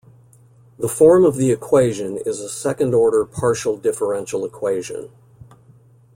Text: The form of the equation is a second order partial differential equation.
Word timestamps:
The 0.79 0.89
form 0.89 1.23
of 1.25 1.35
the 1.35 1.51
equation 1.51 2.17
is 2.17 2.39
a 2.39 2.49
second 2.49 2.95
order 2.95 3.23
partial 3.23 3.77
differential 3.77 4.45
equation. 4.45 5.11